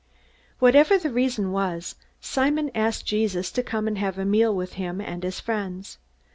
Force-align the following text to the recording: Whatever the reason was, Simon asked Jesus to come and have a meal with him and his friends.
Whatever 0.57 0.97
the 0.97 1.11
reason 1.11 1.51
was, 1.51 1.93
Simon 2.19 2.71
asked 2.73 3.05
Jesus 3.05 3.51
to 3.51 3.61
come 3.61 3.87
and 3.87 3.99
have 3.99 4.17
a 4.17 4.25
meal 4.25 4.51
with 4.51 4.73
him 4.73 4.99
and 4.99 5.21
his 5.21 5.39
friends. 5.39 5.99